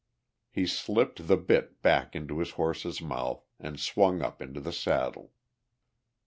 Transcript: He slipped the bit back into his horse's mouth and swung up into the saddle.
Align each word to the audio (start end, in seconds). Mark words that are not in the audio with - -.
He 0.49 0.65
slipped 0.65 1.27
the 1.27 1.37
bit 1.37 1.83
back 1.83 2.15
into 2.15 2.39
his 2.39 2.53
horse's 2.53 3.03
mouth 3.03 3.43
and 3.59 3.79
swung 3.79 4.23
up 4.23 4.41
into 4.41 4.59
the 4.59 4.73
saddle. 4.73 5.31